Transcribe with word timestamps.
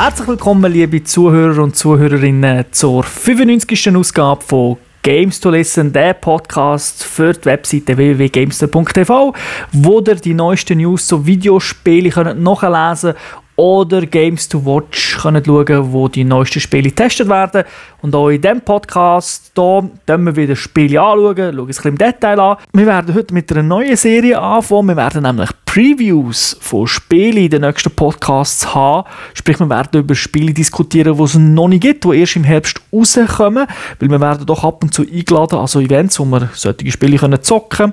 Herzlich 0.00 0.28
willkommen, 0.28 0.72
liebe 0.72 1.02
Zuhörer 1.02 1.60
und 1.60 1.74
Zuhörerinnen, 1.74 2.66
zur 2.70 3.02
95. 3.02 3.96
Ausgabe 3.96 4.44
von 4.44 4.76
Games 5.02 5.40
to 5.40 5.50
Listen, 5.50 5.92
der 5.92 6.14
Podcast 6.14 7.02
für 7.02 7.32
die 7.32 7.44
Webseite 7.46 7.96
www.gamester.tv, 7.96 9.34
wo 9.72 9.98
ihr 9.98 10.14
die 10.14 10.34
neuesten 10.34 10.78
News 10.78 11.08
zu 11.08 11.26
Videospielen 11.26 12.40
nachlesen 12.40 13.14
könnt 13.14 13.47
oder 13.58 14.06
Games 14.06 14.48
to 14.48 14.64
Watch 14.64 15.18
können 15.20 15.44
schauen, 15.44 15.92
wo 15.92 16.06
die 16.06 16.22
neuesten 16.22 16.60
Spiele 16.60 16.90
getestet 16.90 17.28
werden. 17.28 17.64
Und 18.00 18.14
auch 18.14 18.28
in 18.28 18.40
diesem 18.40 18.60
Podcast 18.60 19.50
hier 19.56 19.90
können 20.06 20.26
wir 20.26 20.36
wieder 20.36 20.54
Spiele 20.54 21.02
anschauen, 21.02 21.36
schauen 21.36 21.48
es 21.48 21.58
ein 21.58 21.66
bisschen 21.66 21.90
im 21.90 21.98
Detail 21.98 22.38
an. 22.38 22.56
Wir 22.72 22.86
werden 22.86 23.14
heute 23.16 23.34
mit 23.34 23.50
einer 23.50 23.64
neuen 23.64 23.96
Serie 23.96 24.40
anfangen. 24.40 24.86
Wir 24.86 24.96
werden 24.96 25.24
nämlich 25.24 25.50
Previews 25.66 26.56
von 26.60 26.86
Spielen 26.86 27.36
in 27.36 27.50
den 27.50 27.62
nächsten 27.62 27.90
Podcasts 27.90 28.76
haben. 28.76 29.08
Sprich, 29.34 29.58
wir 29.58 29.68
werden 29.68 30.02
über 30.02 30.14
Spiele 30.14 30.54
diskutieren, 30.54 31.16
die 31.16 31.22
es 31.24 31.34
noch 31.34 31.66
nicht 31.66 31.82
gibt, 31.82 32.04
die 32.04 32.16
erst 32.16 32.36
im 32.36 32.44
Herbst 32.44 32.80
rauskommen. 32.92 33.66
Weil 33.98 34.08
wir 34.08 34.20
werden 34.20 34.46
doch 34.46 34.62
ab 34.62 34.84
und 34.84 34.94
zu 34.94 35.02
eingeladen, 35.02 35.58
also 35.58 35.80
Events, 35.80 36.20
wo 36.20 36.26
wir 36.26 36.48
solche 36.54 36.92
Spiele 36.92 37.40
zocken 37.40 37.90
können. 37.90 37.92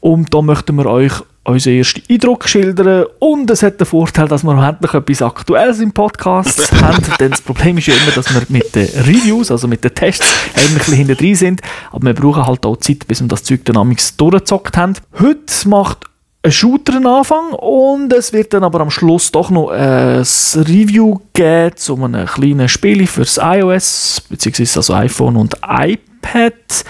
Und 0.00 0.32
da 0.32 0.42
möchten 0.42 0.76
wir 0.76 0.86
euch 0.86 1.12
unseren 1.48 1.78
ersten 1.78 2.02
Eindruck 2.10 2.46
schildern 2.48 3.06
und 3.20 3.50
es 3.50 3.62
hat 3.62 3.80
den 3.80 3.86
Vorteil, 3.86 4.28
dass 4.28 4.44
wir 4.44 4.52
endlich 4.52 4.92
etwas 4.92 5.22
Aktuelles 5.22 5.80
im 5.80 5.92
Podcast 5.92 6.70
haben, 6.82 7.02
denn 7.18 7.30
das 7.30 7.40
Problem 7.40 7.78
ist 7.78 7.86
ja 7.86 7.94
immer, 7.94 8.12
dass 8.14 8.32
wir 8.32 8.42
mit 8.48 8.74
den 8.74 8.86
Reviews, 8.86 9.50
also 9.50 9.66
mit 9.66 9.82
den 9.82 9.94
Tests, 9.94 10.30
ein 10.54 10.74
bisschen 10.74 10.94
hinter 10.94 11.14
drin 11.14 11.34
sind, 11.34 11.62
aber 11.90 12.06
wir 12.08 12.14
brauchen 12.14 12.46
halt 12.46 12.66
auch 12.66 12.76
Zeit, 12.76 13.06
bis 13.08 13.22
wir 13.22 13.28
das 13.28 13.44
Zeug 13.44 13.64
dann 13.64 13.96
durchgezockt 14.18 14.76
haben. 14.76 14.92
Heute 15.18 15.68
macht 15.68 16.04
ein 16.42 16.52
Shooter 16.52 16.96
einen 16.96 17.06
Anfang 17.06 17.50
und 17.52 18.12
es 18.12 18.32
wird 18.32 18.52
dann 18.52 18.64
aber 18.64 18.80
am 18.80 18.90
Schluss 18.90 19.32
doch 19.32 19.50
noch 19.50 19.70
ein 19.70 20.18
Review 20.54 21.18
geben 21.32 21.76
zu 21.76 21.96
einem 21.96 22.26
kleinen 22.26 22.68
Spiel 22.68 23.06
fürs 23.06 23.38
iOS, 23.42 24.22
beziehungsweise 24.28 24.78
also 24.78 24.94
iPhone 24.94 25.36
und 25.36 25.56
iPad. 25.66 26.84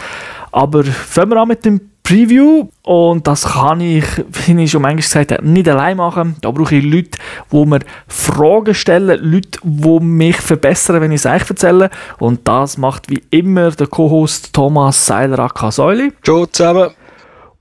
Aber 0.51 0.85
fangen 0.85 1.31
wir 1.31 1.41
an 1.41 1.49
mit 1.49 1.65
dem 1.65 1.81
Preview 2.09 2.69
und 2.85 3.27
das 3.27 3.45
kann 3.45 3.83
ich, 3.83 4.03
wie 4.47 4.63
ich 4.63 4.71
schon 4.71 4.81
manchmal 4.81 5.03
gesagt 5.03 5.33
habe, 5.33 5.47
nicht 5.47 5.69
allein 5.69 5.99
machen. 5.99 6.37
Da 6.41 6.51
brauche 6.51 6.75
ich 6.75 6.83
Leute, 6.83 7.19
die 7.53 7.67
mir 7.67 7.81
Fragen 8.07 8.73
stellen, 8.73 9.21
Leute, 9.23 9.59
die 9.63 10.01
mich 10.01 10.37
verbessern, 10.39 11.03
wenn 11.03 11.13
ich 11.13 11.23
es 11.23 11.27
euch 11.27 11.51
erzähle. 11.51 11.91
Und 12.19 12.49
das 12.49 12.79
macht 12.79 13.11
wie 13.11 13.23
immer 13.31 13.73
der 13.73 13.89
Co-Host 13.89 14.55
Thomas 14.55 15.05
Seiler 15.05 15.39
aka 15.39 15.71
Säuli. 15.71 16.15
Ciao 16.25 16.47
zusammen. 16.47 16.93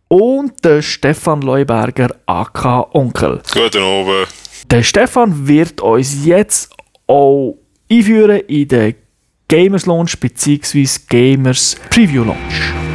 Und 0.08 0.64
der 0.64 0.82
Stefan 0.82 1.42
Leuberger 1.42 2.16
aka 2.26 2.88
Onkel. 2.94 3.42
Guten 3.54 3.84
Abend. 3.84 4.28
Der 4.72 4.82
Stefan 4.82 5.46
wird 5.46 5.82
uns 5.82 6.26
jetzt 6.26 6.74
auch 7.06 7.58
einführen 7.92 8.40
in 8.48 8.68
den 8.70 8.96
Gamers 9.50 9.86
Launch 9.86 10.18
bzw. 10.18 10.88
Gamers 11.10 11.76
Preview 11.90 12.24
Launch. 12.24 12.87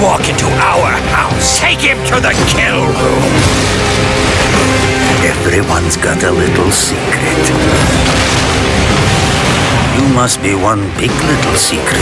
Walk 0.00 0.28
into 0.28 0.46
our 0.46 0.90
house. 1.12 1.60
Take 1.60 1.80
him 1.80 1.98
to 2.06 2.16
the 2.20 2.32
kill 2.48 2.80
room. 2.80 3.32
Everyone's 5.22 5.96
got 5.96 6.22
a 6.24 6.30
little 6.30 6.70
secret. 6.70 7.44
You 9.96 10.08
must 10.14 10.42
be 10.42 10.54
one 10.54 10.82
big 10.96 11.10
little 11.10 11.56
secret. 11.56 12.00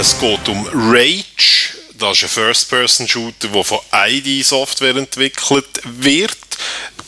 Es 0.00 0.18
geht 0.18 0.48
um 0.48 0.66
Rage. 0.72 1.74
Das 1.98 2.18
ist 2.18 2.24
ein 2.24 2.28
First-Person-Shooter, 2.28 3.48
der 3.48 3.64
von 3.64 3.78
ID 3.92 4.44
Software 4.44 4.96
entwickelt 4.96 5.80
wird 5.84 6.36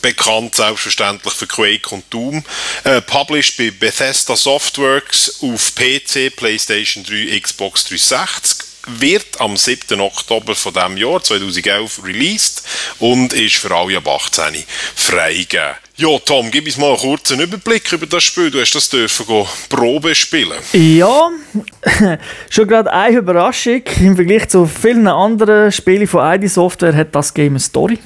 bekannt 0.02 0.54
selbstverständlich 0.54 1.34
für 1.34 1.46
Quake 1.46 1.90
und 1.90 2.04
Doom. 2.10 2.44
Äh, 2.84 3.00
published 3.02 3.56
bei 3.56 3.70
Bethesda 3.70 4.36
Softworks 4.36 5.42
auf 5.42 5.74
PC, 5.74 6.34
PlayStation 6.34 7.04
3, 7.04 7.38
Xbox 7.40 7.84
360 7.84 8.66
wird 8.86 9.40
am 9.40 9.56
7. 9.56 10.00
Oktober 10.00 10.54
von 10.54 10.72
dem 10.72 10.96
Jahr 10.96 11.22
2011 11.22 12.04
released 12.04 12.62
und 12.98 13.32
ist 13.32 13.56
für 13.56 13.74
alle 13.74 13.98
ab 13.98 14.08
18 14.08 14.64
freigegeben. 14.94 15.74
Ja, 15.98 16.08
Tom, 16.18 16.50
gib 16.50 16.66
uns 16.66 16.76
mal 16.76 16.90
einen 16.90 16.98
kurzen 16.98 17.40
Überblick 17.40 17.90
über 17.90 18.06
das 18.06 18.22
Spiel. 18.22 18.50
Du 18.50 18.60
hast 18.60 18.74
das 18.74 18.90
dürfen 18.90 19.46
Probe 19.70 20.14
spielen. 20.14 20.58
Ja, 20.72 21.30
schon 22.50 22.68
gerade 22.68 22.92
eine 22.92 23.16
Überraschung. 23.16 23.82
Im 24.00 24.14
Vergleich 24.14 24.48
zu 24.48 24.66
vielen 24.66 25.08
anderen 25.08 25.72
Spielen 25.72 26.06
von 26.06 26.34
ID 26.34 26.50
Software 26.50 26.94
hat 26.94 27.14
das 27.14 27.32
Game 27.32 27.52
eine 27.52 27.60
Story. 27.60 27.98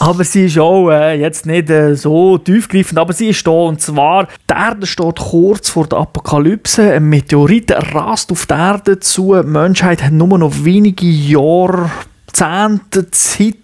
Aber 0.00 0.24
sie 0.24 0.46
ist 0.46 0.58
auch 0.58 0.90
äh, 0.90 1.20
jetzt 1.20 1.46
nicht 1.46 1.70
äh, 1.70 1.94
so 1.94 2.38
tiefgreifend, 2.38 2.98
aber 2.98 3.12
sie 3.12 3.28
ist 3.28 3.46
da. 3.46 3.50
Und 3.50 3.80
zwar, 3.80 4.28
die 4.48 4.54
Erde 4.54 4.86
steht 4.86 5.16
kurz 5.16 5.70
vor 5.70 5.86
der 5.86 5.98
Apokalypse. 5.98 6.92
Ein 6.92 7.08
Meteorit 7.08 7.72
rast 7.94 8.30
auf 8.30 8.46
die 8.46 8.54
Erde 8.54 9.00
zu. 9.00 9.34
Die 9.34 9.46
Menschheit 9.46 10.02
hat 10.02 10.12
nur 10.12 10.38
noch 10.38 10.64
wenige 10.64 11.06
Jahre, 11.06 11.90
Jahrzehnte 12.38 13.10
Zeit, 13.10 13.56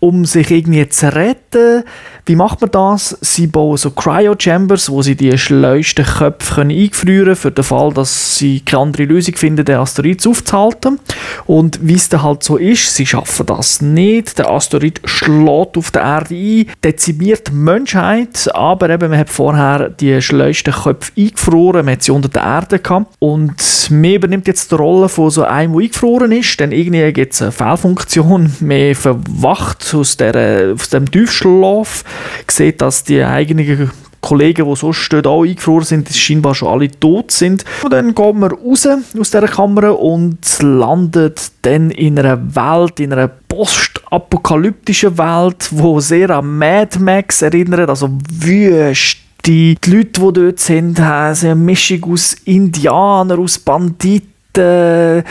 um 0.00 0.24
sich 0.24 0.50
irgendwie 0.50 0.88
zu 0.88 1.14
retten. 1.14 1.84
Wie 2.24 2.36
macht 2.36 2.60
man 2.60 2.70
das? 2.70 3.18
Sie 3.20 3.48
bauen 3.48 3.76
so 3.76 3.90
Cryo-Chambers, 3.90 4.90
wo 4.90 5.02
sie 5.02 5.16
die 5.16 5.36
schleusten 5.36 6.04
Köpfe 6.04 6.60
eingefrieren 6.60 7.24
können, 7.24 7.36
für 7.36 7.50
den 7.50 7.64
Fall, 7.64 7.92
dass 7.92 8.38
sie 8.38 8.60
keine 8.60 8.82
andere 8.82 9.04
Lösung 9.04 9.34
finden, 9.34 9.64
den 9.64 9.76
Asteroid 9.76 10.24
aufzuhalten. 10.26 11.00
Und 11.46 11.80
wie 11.82 11.94
es 11.94 12.08
dann 12.08 12.22
halt 12.22 12.44
so 12.44 12.58
ist, 12.58 12.94
sie 12.94 13.06
schaffen 13.06 13.46
das 13.46 13.82
nicht. 13.82 14.38
Der 14.38 14.50
Asteroid 14.50 15.00
schlägt 15.04 15.76
auf 15.76 15.90
der 15.90 16.02
Erde 16.02 16.34
ein, 16.34 16.66
dezimiert 16.84 17.48
die 17.48 17.52
Menschheit, 17.52 18.48
aber 18.54 18.90
eben, 18.90 19.10
man 19.10 19.18
hat 19.18 19.30
vorher 19.30 19.88
die 19.88 20.22
schleusten 20.22 20.72
Köpfe 20.72 21.12
eingefroren, 21.16 21.84
man 21.84 21.94
hat 21.94 22.04
sie 22.04 22.12
unter 22.12 22.28
der 22.28 22.42
Erde 22.42 22.78
gehabt. 22.78 23.14
Und 23.18 23.90
man 23.90 24.14
übernimmt 24.14 24.46
jetzt 24.46 24.70
die 24.70 24.76
Rolle 24.76 25.08
von 25.08 25.30
so 25.30 25.42
einem, 25.42 25.72
der 25.72 25.82
eingefroren 25.82 26.30
ist, 26.30 26.60
denn 26.60 26.70
irgendwie 26.70 27.12
gibt 27.12 27.34
es 27.34 27.42
eine 27.42 27.50
Fehlfunktion, 27.50 28.52
man 28.60 28.94
verwacht 28.94 29.71
aus, 29.94 30.16
der, 30.16 30.74
aus 30.74 30.88
dem 30.88 31.10
Tiefschlaf 31.10 32.04
sieht, 32.48 32.80
dass 32.80 33.04
die 33.04 33.22
eigenen 33.22 33.90
Kollegen, 34.22 34.68
die 34.68 34.76
sonst 34.76 35.12
dort 35.12 35.26
auch 35.26 35.42
eingefroren 35.42 35.84
sind, 35.84 36.08
scheinbar 36.08 36.54
schon 36.54 36.68
alle 36.68 36.90
tot 36.90 37.32
sind. 37.32 37.64
Und 37.82 37.92
dann 37.92 38.14
gehen 38.14 38.38
wir 38.38 38.52
raus 38.52 38.86
aus 38.86 39.30
dieser 39.30 39.48
Kamera 39.48 39.90
und 39.90 40.38
landet 40.60 41.50
dann 41.62 41.90
in 41.90 42.18
einer 42.18 42.54
Welt, 42.54 43.00
in 43.00 43.12
einer 43.12 43.28
postapokalyptischen 43.28 45.18
Welt, 45.18 45.68
wo 45.72 45.98
sehr 45.98 46.30
an 46.30 46.56
Mad 46.56 46.98
Max 47.00 47.42
erinnert, 47.42 47.90
also 47.90 48.10
wüst 48.32 49.18
die 49.44 49.76
Leute, 49.86 50.20
die 50.20 50.32
dort 50.32 50.60
sind, 50.60 51.00
haben 51.00 51.36
eine 51.40 51.54
Mischung 51.56 52.12
aus 52.12 52.34
Indianern, 52.44 53.40
aus 53.40 53.58
Banditen, 53.58 55.24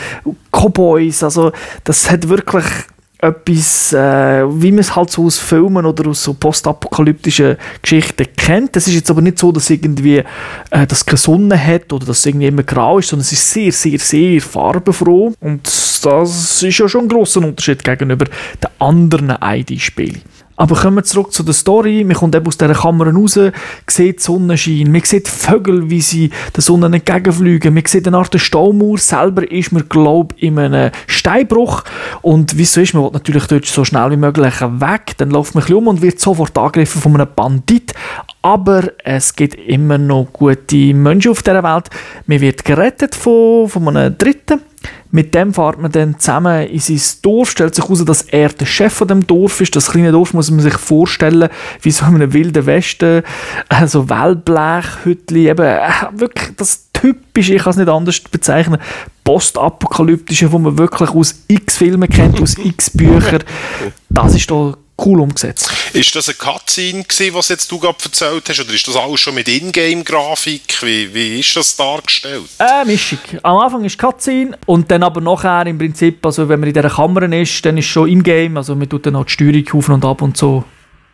Cowboys. 0.50 1.22
Also, 1.22 1.52
das 1.84 2.10
hat 2.10 2.28
wirklich 2.28 2.64
etwas, 3.22 3.92
äh, 3.92 4.44
wie 4.48 4.72
man 4.72 4.80
es 4.80 4.96
halt 4.96 5.10
so 5.10 5.24
aus 5.24 5.38
Filmen 5.38 5.86
oder 5.86 6.10
aus 6.10 6.24
so 6.24 6.34
postapokalyptischen 6.34 7.56
Geschichten 7.80 8.26
kennt. 8.36 8.76
Es 8.76 8.88
ist 8.88 8.94
jetzt 8.94 9.10
aber 9.10 9.20
nicht 9.20 9.38
so, 9.38 9.52
dass 9.52 9.70
irgendwie 9.70 10.24
äh, 10.70 10.86
das 10.86 11.06
keine 11.06 11.18
Sonne 11.18 11.56
hat 11.56 11.92
oder 11.92 12.04
dass 12.04 12.26
irgendwie 12.26 12.48
immer 12.48 12.64
grau 12.64 12.98
ist, 12.98 13.08
sondern 13.08 13.24
es 13.24 13.32
ist 13.32 13.50
sehr, 13.50 13.70
sehr, 13.70 13.98
sehr 14.00 14.40
farbenfroh 14.40 15.32
und 15.40 15.66
das 16.04 16.62
ist 16.62 16.78
ja 16.78 16.88
schon 16.88 17.02
ein 17.02 17.08
grosser 17.08 17.40
Unterschied 17.40 17.84
gegenüber 17.84 18.24
den 18.24 18.70
anderen 18.80 19.36
ID-Spielen. 19.40 20.20
Aber 20.56 20.76
kommen 20.76 20.96
wir 20.96 21.04
zurück 21.04 21.32
zu 21.32 21.42
der 21.42 21.54
Story. 21.54 22.04
Man 22.04 22.16
kommt 22.16 22.34
eben 22.34 22.46
aus 22.46 22.58
dieser 22.58 22.74
Kamera 22.74 23.10
raus, 23.10 23.38
sieht 23.86 24.20
Sonnenschein, 24.20 24.92
man 24.92 25.00
sieht 25.02 25.28
Vögel, 25.28 25.88
wie 25.90 26.00
sie 26.00 26.30
der 26.54 26.62
Sonne 26.62 26.86
entgegenfliegen, 26.86 27.74
man 27.74 27.84
sieht 27.86 28.06
eine 28.06 28.18
Art 28.18 28.38
Staumauer. 28.38 28.98
Selber 28.98 29.50
ist 29.50 29.72
man, 29.72 29.88
glaube 29.88 30.34
ich, 30.36 30.44
in 30.44 30.58
einem 30.58 30.90
Steinbruch. 31.06 31.84
Und 32.20 32.58
wie 32.58 32.64
so 32.64 32.80
ist, 32.80 32.94
man 32.94 33.04
will 33.04 33.10
natürlich 33.12 33.46
dort 33.46 33.66
so 33.66 33.84
schnell 33.84 34.10
wie 34.10 34.16
möglich 34.16 34.60
weg. 34.60 35.14
Dann 35.16 35.30
läuft 35.30 35.54
man 35.54 35.64
ein 35.64 35.74
um 35.74 35.88
und 35.88 36.02
wird 36.02 36.20
sofort 36.20 36.56
angegriffen 36.56 37.00
von 37.00 37.14
einem 37.14 37.28
Bandit. 37.34 37.94
Aber 38.42 38.90
es 39.04 39.34
gibt 39.34 39.54
immer 39.54 39.98
noch 39.98 40.28
gute 40.32 40.94
Menschen 40.94 41.30
auf 41.30 41.42
dieser 41.42 41.62
Welt. 41.62 41.88
Man 42.26 42.40
wird 42.40 42.64
gerettet 42.64 43.14
von, 43.14 43.68
von 43.68 43.96
einem 43.96 44.18
Dritten 44.18 44.60
mit 45.12 45.34
dem 45.34 45.52
fährt 45.52 45.78
man 45.78 45.92
dann 45.92 46.18
zusammen 46.18 46.66
in 46.66 46.80
sein 46.80 47.00
Dorf, 47.20 47.50
stellt 47.50 47.74
sich 47.74 47.84
heraus, 47.84 48.04
dass 48.04 48.22
er 48.22 48.48
der 48.48 48.64
Chef 48.64 48.94
von 48.94 49.08
dem 49.08 49.26
Dorf 49.26 49.60
ist. 49.60 49.76
Das 49.76 49.90
kleine 49.90 50.10
Dorf 50.10 50.32
muss 50.32 50.50
man 50.50 50.60
sich 50.60 50.76
vorstellen, 50.78 51.50
wie 51.82 51.90
so 51.90 52.06
in 52.06 52.14
einem 52.14 52.32
wilden 52.32 52.64
Westen, 52.64 53.22
äh, 53.68 53.86
so 53.86 54.08
Wellblechhütli, 54.08 55.50
eben, 55.50 55.66
äh, 55.66 55.90
wirklich 56.16 56.56
das 56.56 56.88
typische, 56.94 57.54
ich 57.54 57.62
kann 57.62 57.72
es 57.72 57.76
nicht 57.76 57.90
anders 57.90 58.20
bezeichnen, 58.20 58.80
postapokalyptische, 59.22 60.50
wo 60.50 60.58
man 60.58 60.78
wirklich 60.78 61.10
aus 61.10 61.44
x 61.46 61.76
Filmen 61.76 62.08
kennt, 62.08 62.40
aus 62.40 62.56
x 62.56 62.90
Büchern. 62.90 63.44
Das 64.08 64.34
ist 64.34 64.50
da 64.50 64.74
cool 64.98 65.20
umgesetzt. 65.20 65.70
Ist 65.92 66.14
das 66.14 66.28
eine 66.28 66.36
Cutscene 66.36 67.04
gewesen, 67.04 67.34
was 67.34 67.48
jetzt 67.48 67.70
du 67.70 67.78
gerade 67.78 67.98
erzählt 68.02 68.48
hast, 68.48 68.60
oder 68.60 68.72
ist 68.72 68.86
das 68.86 68.96
alles 68.96 69.20
schon 69.20 69.34
mit 69.34 69.48
Ingame-Grafik? 69.48 70.82
Wie, 70.82 71.12
wie 71.12 71.40
ist 71.40 71.56
das 71.56 71.76
dargestellt? 71.76 72.48
Äh, 72.58 72.84
Mischung. 72.84 73.18
Am 73.42 73.58
Anfang 73.58 73.84
ist 73.84 73.98
Cutscene 73.98 74.56
und 74.66 74.90
dann 74.90 75.02
aber 75.02 75.20
nachher 75.20 75.66
im 75.66 75.78
Prinzip, 75.78 76.24
also 76.24 76.48
wenn 76.48 76.60
man 76.60 76.68
in 76.68 76.74
dieser 76.74 76.90
Kamera 76.90 77.26
ist, 77.26 77.64
dann 77.64 77.78
ist 77.78 77.86
schon 77.86 78.08
in-game, 78.08 78.56
also 78.56 78.74
man 78.74 78.88
tut 78.88 79.06
dann 79.06 79.16
auch 79.16 79.24
die 79.24 79.32
Steuerung 79.32 79.64
auf 79.72 79.88
und 79.88 80.04
ab 80.04 80.22
und 80.22 80.36
so 80.36 80.64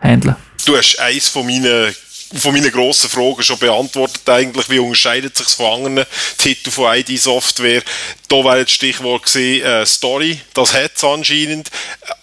handeln. 0.01 0.37
Du 0.65 0.77
hast 0.77 0.99
eins 0.99 1.29
von 1.29 1.47
meinen 1.47 1.95
von 2.35 2.53
meinen 2.53 2.71
grossen 2.71 3.09
Fragen 3.09 3.43
schon 3.43 3.59
beantwortet 3.59 4.29
eigentlich, 4.29 4.69
wie 4.69 4.79
unterscheidet 4.79 5.37
sich 5.37 5.49
von 5.49 5.87
anderen 5.87 6.07
Titeln 6.37 6.73
von 6.73 6.95
ID 6.95 7.19
Software. 7.19 7.83
Da 8.29 8.37
wäre 8.45 8.65
das 8.65 8.73
Stichwort 8.73 9.25
gewesen, 9.25 9.65
äh, 9.65 9.87
Story, 9.87 10.39
das 10.53 10.75
hat 10.75 10.93
es 10.95 11.05
anscheinend. 11.05 11.71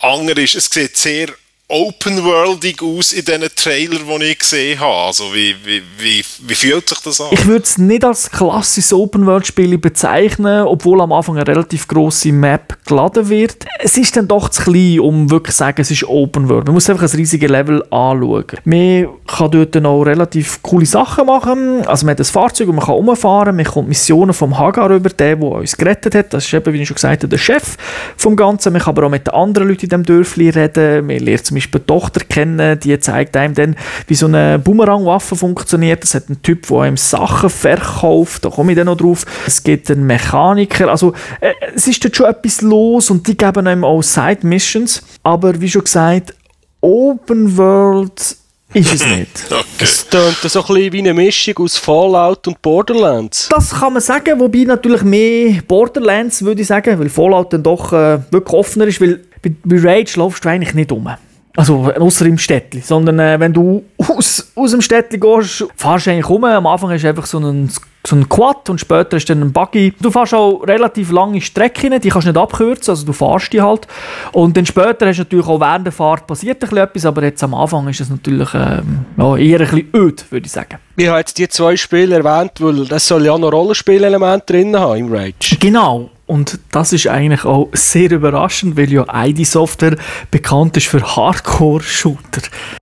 Anger 0.02 0.38
ist, 0.38 0.54
es 0.54 0.66
sieht 0.66 0.96
sehr 0.96 1.30
open-worldig 1.68 2.82
aus 2.84 3.12
in 3.12 3.26
diesen 3.26 3.44
Trailern, 3.56 4.02
die 4.20 4.26
ich 4.26 4.40
gesehen 4.40 4.80
habe. 4.80 5.08
Also 5.08 5.34
wie, 5.34 5.56
wie, 5.64 5.82
wie, 5.98 6.24
wie 6.42 6.56
fühlt 6.56 6.88
sich 6.88 7.00
das 7.00 7.20
an? 7.20 7.28
Ich 7.32 7.48
würde 7.48 7.64
es 7.64 7.80
nicht 7.80 8.06
als 8.06 8.30
klassisches 8.30 8.94
Open-World-Spiel 8.94 9.78
bezeichnen, 9.80 10.68
obwohl 10.68 11.02
am 11.02 11.12
Anfang 11.12 11.38
eine 11.38 11.48
relativ 11.48 11.88
grosse 11.88 12.32
Map 12.32 12.78
geladen 12.86 13.30
wird. 13.30 13.66
Es 13.80 13.98
ist 13.98 14.16
dann 14.16 14.28
doch 14.28 14.50
zu 14.50 14.64
klein, 14.64 15.00
um 15.00 15.32
wirklich 15.32 15.56
zu 15.56 15.60
sagen, 15.60 15.82
es 15.82 15.90
ist 15.90 16.04
Open-World. 16.04 16.66
Man 16.66 16.76
muss 16.76 16.90
einfach 16.90 17.12
ein 17.12 17.18
riesiges 17.18 17.50
Level 17.50 17.82
anschauen. 17.90 18.46
Man 18.64 19.08
kann 19.26 19.50
dort 19.50 19.76
auch 19.84 20.04
relativ 20.04 20.62
coole 20.62 20.86
Sachen 20.86 21.26
machen. 21.26 21.84
Also 21.88 22.06
man 22.06 22.12
hat 22.12 22.20
ein 22.20 22.26
Fahrzeug 22.26 22.68
und 22.68 22.76
man 22.76 22.86
kann 22.86 22.96
umfahren, 22.96 23.56
man 23.56 23.66
kommt 23.66 23.88
Missionen 23.88 24.36
vom 24.36 24.56
Hagar 24.60 24.92
über, 24.92 25.10
der, 25.10 25.36
der 25.36 25.50
uns 25.50 25.76
gerettet 25.76 26.14
hat. 26.14 26.32
Das 26.32 26.46
ist 26.46 26.54
eben, 26.54 26.72
wie 26.74 26.82
ich 26.82 26.88
schon 26.88 26.96
gesagt 26.96 27.24
habe, 27.24 27.28
der 27.28 27.40
Chef 27.40 27.76
vom 28.18 28.36
Ganzen. 28.36 28.72
Man 28.72 28.84
kann 28.84 28.96
aber 28.96 29.08
auch 29.08 29.12
mit 29.12 29.26
den 29.26 29.34
anderen 29.34 29.68
Leuten 29.68 29.86
in 29.86 29.90
diesem 29.90 30.04
Dörfli 30.04 30.50
reden. 30.50 31.08
Man 31.08 31.18
lernt 31.18 31.55
zum 31.56 31.62
Beispiel 31.62 31.82
die 31.82 31.88
Tochter 31.88 32.22
kennen, 32.26 32.80
die 32.80 33.00
zeigt 33.00 33.38
einem 33.38 33.54
dann, 33.54 33.76
wie 34.08 34.16
so 34.16 34.26
eine 34.26 34.60
Boomerang-Waffe 34.60 35.36
funktioniert. 35.36 36.04
Es 36.04 36.14
hat 36.14 36.28
einen 36.28 36.42
Typ, 36.42 36.68
der 36.68 36.80
einem 36.80 36.98
Sachen 36.98 37.50
verkauft, 37.50 38.44
da 38.44 38.50
komme 38.50 38.74
ich 38.74 38.78
dann 38.78 38.88
noch 38.88 38.98
drauf. 38.98 39.26
Es 39.48 39.64
gibt 39.64 39.90
einen 39.90 40.06
Mechaniker, 40.06 40.90
also 40.90 41.14
äh, 41.40 41.54
es 41.74 41.88
ist 41.88 42.04
dort 42.04 42.16
schon 42.16 42.26
etwas 42.28 42.62
los 42.62 43.10
und 43.10 43.28
die 43.28 43.38
geben 43.38 43.68
einem 43.68 43.84
auch 43.86 44.02
Side-Missions, 44.02 45.02
aber 45.24 45.60
wie 45.62 45.70
schon 45.70 45.84
gesagt, 45.84 46.34
Open 46.82 47.58
World 47.58 48.38
ist 48.74 48.94
es 48.94 49.06
nicht. 49.06 49.46
Okay. 49.76 49.84
Es 49.84 50.08
tönt 50.08 50.38
so 50.38 50.62
ein 50.62 50.68
bisschen 50.68 50.94
wie 50.94 51.00
eine 51.00 51.14
Mischung 51.14 51.58
aus 51.58 51.78
Fallout 51.78 52.48
und 52.48 52.62
Borderlands. 52.62 53.50
Das 53.50 53.72
kann 53.72 53.94
man 53.94 54.02
sagen, 54.02 54.40
wobei 54.40 54.60
natürlich 54.60 55.04
mehr 55.04 55.62
Borderlands, 55.68 56.44
würde 56.44 56.62
ich 56.62 56.68
sagen, 56.68 56.98
weil 56.98 57.10
Fallout 57.10 57.52
dann 57.52 57.64
doch 57.64 57.92
äh, 57.92 58.20
wirklich 58.32 58.54
offener 58.54 58.86
ist, 58.86 59.02
weil 59.02 59.22
bei, 59.42 59.52
bei 59.64 59.78
Rage 59.80 60.18
läufst 60.18 60.44
du 60.46 60.50
eigentlich 60.50 60.74
nicht 60.74 60.92
um. 60.92 61.10
Also, 61.56 61.92
außer 61.92 62.26
im 62.26 62.38
Städtli. 62.38 62.82
Sondern, 62.82 63.20
äh, 63.20 63.40
wenn 63.40 63.54
du 63.54 63.84
aus, 63.98 64.52
aus 64.56 64.72
dem 64.72 64.82
Städtli 64.82 65.20
gehst, 65.20 65.66
fahrst 65.76 66.08
du 66.08 66.12
eigentlich 66.12 66.30
um. 66.30 66.44
Am 66.44 66.68
Anfang 66.68 66.92
hast 66.92 67.04
du 67.04 67.08
einfach 67.08 67.26
so 67.26 67.38
einen, 67.38 67.70
so 68.06 68.16
einen 68.16 68.28
Quad 68.28 68.70
und 68.70 68.80
später 68.80 69.18
ist 69.18 69.30
dann 69.30 69.42
ein 69.42 69.52
Buggy. 69.52 69.94
Du 70.00 70.12
fährst 70.12 70.34
auch 70.34 70.62
relativ 70.68 71.12
lange 71.12 71.42
Strecken, 71.42 72.00
die 72.00 72.10
kannst 72.10 72.28
du 72.28 72.32
nicht 72.32 72.40
abkürzen, 72.40 72.92
also 72.92 73.06
du 73.06 73.14
fährst 73.14 73.54
die 73.54 73.62
halt. 73.62 73.88
Und 74.32 74.58
dann 74.58 74.66
später 74.66 75.08
hast 75.08 75.18
du 75.18 75.24
natürlich 75.24 75.48
auch 75.48 75.60
während 75.60 75.86
der 75.86 75.94
Fahrt 75.94 76.28
passiert 76.28 76.58
ein 76.58 76.60
bisschen 76.70 76.78
etwas, 76.78 77.06
aber 77.06 77.24
jetzt 77.24 77.44
am 77.44 77.54
Anfang 77.54 77.88
ist 77.88 78.02
es 78.02 78.10
natürlich 78.10 78.54
ähm, 78.54 79.06
ja, 79.18 79.38
eher 79.38 79.62
ein 79.62 79.68
bisschen 79.68 79.90
öd, 79.96 80.32
würde 80.32 80.46
ich 80.46 80.52
sagen. 80.52 80.78
Ich 80.98 81.08
habe 81.08 81.20
jetzt 81.20 81.38
die 81.38 81.48
zwei 81.48 81.76
Spiele 81.76 82.16
erwähnt, 82.16 82.54
weil 82.60 82.86
das 82.86 83.08
soll 83.08 83.26
ja 83.26 83.38
noch 83.38 83.52
Rollenspielelemente 83.52 84.46
drin 84.46 84.78
haben 84.78 84.98
im 84.98 85.14
Rage. 85.14 85.58
Genau. 85.60 86.10
Und 86.28 86.60
das 86.72 86.92
ist 86.92 87.08
eigentlich 87.08 87.46
auch 87.46 87.70
sehr 87.74 88.12
überraschend, 88.12 88.78
weil 88.78 88.92
ja 88.92 89.06
ID 89.14 89.46
Software 89.46 89.96
bekannt 90.32 90.76
ist 90.76 90.88
für 90.88 91.02
Hardcore-Shooter. 91.04 92.42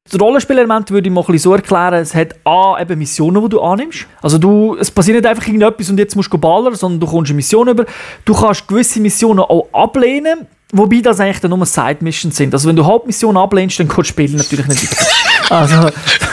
Das 0.09 0.19
Rollenspielelement 0.19 0.91
würde 0.91 1.09
ich 1.09 1.13
mal 1.13 1.37
so 1.37 1.53
erklären, 1.53 1.95
es 1.95 2.15
hat 2.15 2.35
A, 2.45 2.79
eben 2.79 2.99
Missionen, 2.99 3.43
die 3.43 3.49
du 3.49 3.61
annimmst. 3.61 4.05
Also 4.21 4.37
du, 4.37 4.77
es 4.79 4.89
passiert 4.89 5.17
nicht 5.17 5.27
einfach 5.27 5.45
irgendetwas 5.45 5.89
und 5.89 5.97
jetzt 5.97 6.15
musst 6.15 6.31
du 6.31 6.37
ballern, 6.37 6.75
sondern 6.75 7.01
du 7.01 7.07
kommst 7.07 7.31
eine 7.31 7.35
Mission 7.35 7.67
über. 7.67 7.85
Du 8.23 8.33
kannst 8.33 8.67
gewisse 8.67 9.01
Missionen 9.01 9.39
auch 9.39 9.67
ablehnen, 9.73 10.47
Wobei 10.75 11.01
das 11.01 11.19
eigentlich 11.19 11.39
dann 11.39 11.51
nur 11.51 11.63
Side-Missions 11.67 12.35
sind. 12.35 12.51
Also 12.51 12.67
wenn 12.67 12.75
du 12.75 12.83
Hauptmissionen 12.83 13.37
ablehnst, 13.37 13.79
dann 13.79 13.87
kannst 13.87 14.09
du 14.09 14.13
spielen 14.13 14.37
natürlich 14.37 14.65
nicht 14.65 14.91
weiter. 14.91 15.55
Also, 15.55 15.89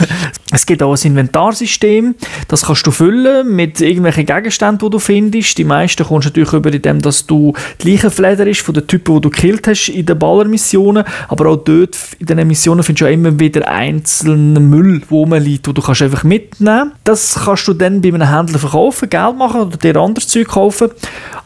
es 0.51 0.65
gibt 0.65 0.83
auch 0.83 0.93
ein 0.93 1.01
Inventarsystem, 1.01 2.15
das 2.47 2.65
kannst 2.65 2.85
du 2.85 2.91
füllen 2.91 3.55
mit 3.55 3.79
irgendwelchen 3.79 4.25
Gegenständen, 4.25 4.79
die 4.79 4.89
du 4.89 4.99
findest. 4.99 5.57
Die 5.57 5.63
meisten 5.63 6.05
kommst 6.05 6.25
du 6.25 6.29
natürlich 6.29 6.53
über, 6.53 6.73
indem 6.73 7.01
dass 7.01 7.25
du 7.25 7.53
die 7.81 7.91
Leichenfleder 7.91 8.45
ist 8.47 8.61
von 8.61 8.73
den 8.73 8.85
Typen, 8.85 9.15
die 9.15 9.21
du 9.21 9.29
gekillt 9.29 9.67
hast 9.67 9.89
in 9.89 10.05
den 10.05 10.19
Ballermissionen. 10.19 11.05
Aber 11.29 11.49
auch 11.49 11.57
dort 11.57 11.97
in 12.19 12.25
diesen 12.25 12.47
Missionen 12.47 12.83
findest 12.83 13.01
du 13.01 13.05
auch 13.05 13.11
immer 13.11 13.39
wieder 13.39 13.67
einzelnen 13.67 14.69
Müll, 14.69 15.01
wo 15.09 15.25
man 15.25 15.41
liegt, 15.41 15.67
wo 15.67 15.71
du 15.71 15.81
kannst 15.81 16.01
einfach 16.01 16.23
mitnehmen. 16.23 16.91
Das 17.03 17.39
kannst 17.45 17.67
du 17.67 17.73
dann 17.73 18.01
bei 18.01 18.09
einem 18.09 18.27
Händler 18.27 18.59
verkaufen, 18.59 19.09
Geld 19.09 19.37
machen 19.37 19.61
oder 19.61 19.77
dir 19.77 19.95
anderes 19.95 20.27
Zeug 20.27 20.47
kaufen. 20.47 20.89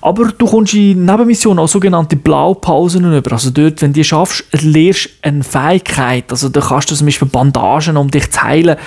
Aber 0.02 0.26
du 0.26 0.46
kommst 0.46 0.74
in 0.74 1.06
Nebenmissionen 1.06 1.60
auch 1.60 1.68
sogenannte 1.68 2.16
Blaupausen 2.16 3.12
über. 3.12 3.32
Also 3.32 3.50
dort, 3.50 3.82
wenn 3.82 3.92
du 3.92 4.00
die 4.00 4.04
schaffst, 4.04 4.44
lernst 4.52 5.06
du 5.06 5.10
eine 5.24 5.44
Fähigkeit. 5.44 6.26
Also 6.30 6.50
da 6.50 6.60
kannst 6.62 6.92
du 6.92 6.96
zum 6.96 7.08
Beispiel 7.08 7.28
Bandagen, 7.28 7.98
um 7.98 8.12
dich 8.12 8.32
zu 8.32 8.44
heilen, 8.44 8.78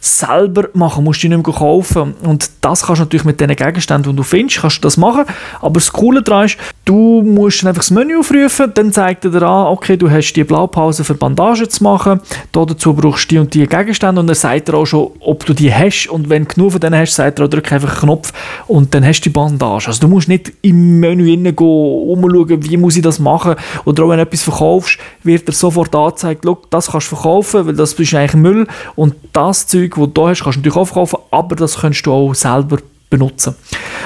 selber 0.00 0.68
machen, 0.74 1.04
musst 1.04 1.22
du 1.22 1.28
nicht 1.28 1.46
mehr 1.46 1.54
kaufen. 1.54 2.14
Und 2.22 2.50
das 2.60 2.84
kannst 2.84 3.00
du 3.00 3.04
natürlich 3.04 3.24
mit 3.24 3.40
den 3.40 3.54
Gegenständen, 3.54 4.12
die 4.12 4.16
du 4.16 4.22
findest, 4.22 4.60
kannst 4.60 4.78
du 4.78 4.82
das 4.82 4.96
machen. 4.96 5.24
Aber 5.60 5.74
das 5.74 5.92
Coole 5.92 6.22
daran 6.22 6.46
ist, 6.46 6.58
du 6.86 7.22
musst 7.22 7.66
einfach 7.66 7.80
das 7.80 7.90
Menü 7.90 8.18
aufrufen, 8.18 8.72
dann 8.72 8.92
zeigt 8.92 9.24
er 9.24 9.32
dir 9.32 9.42
an, 9.42 9.66
okay, 9.66 9.96
du 9.96 10.08
hast 10.08 10.32
die 10.32 10.44
Blaupause 10.44 11.04
für 11.04 11.14
Bandagen 11.14 11.68
zu 11.68 11.82
machen, 11.82 12.20
da 12.52 12.64
dazu 12.64 12.94
brauchst 12.94 13.30
du 13.30 13.34
die 13.34 13.38
und 13.38 13.52
die 13.54 13.66
Gegenstände 13.66 14.20
und 14.20 14.28
dann 14.28 14.36
sagt 14.36 14.68
er 14.68 14.76
auch 14.76 14.86
schon, 14.86 15.10
ob 15.20 15.44
du 15.44 15.52
die 15.52 15.74
hast. 15.74 16.06
Und 16.06 16.30
wenn 16.30 16.44
du 16.44 16.54
genug 16.54 16.72
von 16.72 16.80
denen 16.80 16.98
hast, 16.98 17.14
sagt 17.14 17.40
er 17.40 17.44
auch, 17.44 17.50
drück 17.50 17.70
einfach 17.72 17.90
einen 17.90 18.00
Knopf 18.00 18.32
und 18.68 18.94
dann 18.94 19.04
hast 19.04 19.20
du 19.20 19.24
die 19.24 19.30
Bandage. 19.30 19.88
Also 19.88 20.00
du 20.00 20.08
musst 20.08 20.28
nicht 20.28 20.52
im 20.62 21.00
Menü 21.00 21.28
reingehen, 21.28 21.56
umschauen, 21.58 22.64
wie 22.64 22.76
muss 22.76 22.96
ich 22.96 23.02
das 23.02 23.18
machen. 23.18 23.56
Oder 23.84 24.04
auch 24.04 24.08
wenn 24.08 24.18
du 24.18 24.22
etwas 24.22 24.44
verkaufst, 24.44 24.98
wird 25.24 25.48
dir 25.48 25.52
sofort 25.52 25.94
angezeigt, 25.94 26.46
das 26.70 26.90
kannst 26.92 27.10
du 27.10 27.16
verkaufen, 27.16 27.66
weil 27.66 27.74
das 27.74 27.94
ist 27.94 28.14
eigentlich 28.14 28.34
Müll. 28.34 28.66
Und 28.94 29.16
das 29.32 29.66
Zeug, 29.66 29.90
das 29.96 29.98
du 29.98 30.06
da 30.06 30.28
hast, 30.28 30.44
kannst 30.44 30.56
du 30.56 30.60
natürlich 30.60 30.76
auch 30.76 30.86
verkaufen, 30.86 31.18
aber 31.32 31.56
das 31.56 31.78
kannst 31.78 32.06
du 32.06 32.12
auch 32.12 32.34
selber 32.34 32.78
benutzen. 33.10 33.56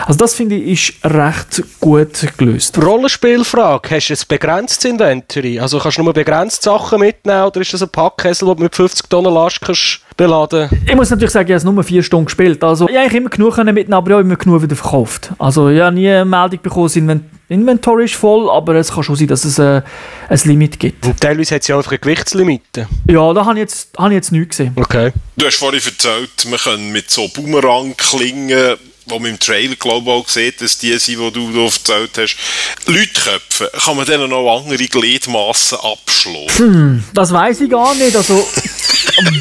Also 0.06 0.18
das 0.18 0.34
finde 0.34 0.56
ich 0.56 0.80
ist 0.80 1.04
recht 1.04 1.62
gut 1.80 2.26
gelöst. 2.36 2.82
Rollenspielfrage, 2.82 3.90
hast 3.90 4.08
du 4.08 4.14
ein 4.14 4.18
begrenztes 4.28 4.84
Inventory? 4.90 5.60
Also 5.60 5.78
kannst 5.78 5.98
du 5.98 6.02
nur 6.02 6.12
begrenzt 6.12 6.62
Sachen 6.62 7.00
mitnehmen 7.00 7.44
oder 7.44 7.60
ist 7.60 7.74
das 7.74 7.82
ein 7.82 7.90
Packkessel, 7.90 8.48
den 8.48 8.56
du 8.56 8.62
mit 8.64 8.76
50 8.76 9.08
Tonnen 9.08 9.32
Last 9.32 9.60
kannst 9.60 10.00
beladen 10.16 10.68
Ich 10.86 10.94
muss 10.94 11.10
natürlich 11.10 11.32
sagen, 11.32 11.48
ich 11.48 11.52
habe 11.52 11.58
es 11.58 11.64
nur 11.64 11.84
vier 11.84 12.02
Stunden 12.02 12.26
gespielt. 12.26 12.62
Also 12.62 12.88
ich 12.88 12.94
habe 12.94 13.04
eigentlich 13.04 13.20
immer 13.20 13.30
genug 13.30 13.54
können 13.54 13.74
mitnehmen, 13.74 13.94
aber 13.94 14.10
ich 14.10 14.14
habe 14.14 14.22
immer 14.22 14.36
genug 14.36 14.62
wieder 14.62 14.76
verkauft. 14.76 15.30
Also 15.38 15.68
ich 15.68 15.80
habe 15.80 15.94
nie 15.94 16.08
eine 16.08 16.24
Meldung 16.24 16.60
bekommen, 16.62 16.86
das 16.86 16.96
Invent 16.96 17.24
Inventory 17.50 18.04
ist 18.04 18.14
voll, 18.14 18.48
aber 18.48 18.76
es 18.76 18.92
kann 18.92 19.02
schon 19.02 19.16
sein, 19.16 19.26
dass 19.26 19.44
es 19.44 19.58
äh, 19.58 19.82
ein 20.28 20.40
Limit 20.44 20.78
gibt. 20.78 21.04
Und 21.04 21.20
teilweise 21.20 21.56
hat 21.56 21.62
es 21.62 21.68
ja 21.68 21.76
einfach 21.76 21.90
eine 21.90 21.98
Gewichtslimite. 21.98 22.86
Ja, 23.08 23.32
da 23.34 23.44
habe 23.44 23.54
ich 23.58 23.62
jetzt, 23.62 23.88
habe 23.98 24.10
ich 24.10 24.14
jetzt 24.14 24.30
nichts 24.30 24.56
gesehen. 24.56 24.72
Okay. 24.76 25.12
Du 25.36 25.46
hast 25.46 25.56
vorhin 25.56 25.80
erzählt, 25.84 26.30
man 26.48 26.60
kann 26.60 26.92
mit 26.92 27.10
so 27.10 27.26
Boomerang-Klingen, 27.26 28.76
wo 29.06 29.18
man 29.18 29.30
im 29.32 29.38
Trailer 29.40 29.74
glaube 29.74 30.08
ich 30.08 30.16
auch 30.16 30.28
sieht, 30.28 30.60
dass 30.60 30.78
die 30.78 30.96
sind, 30.98 31.18
die 31.18 31.32
du 31.32 31.52
da 31.52 31.64
erzählt 31.64 32.10
hast, 32.18 32.36
Leute 32.86 33.20
köpfen. 33.20 33.66
Kann 33.84 33.96
man 33.96 34.06
denen 34.06 34.30
noch 34.30 34.58
andere 34.58 34.86
Gliedmassen 34.86 35.78
abschlagen? 35.78 37.04
Das 37.14 37.32
weiß 37.32 37.62
ich 37.62 37.70
gar 37.70 37.96
nicht. 37.96 38.14
Also, 38.14 38.46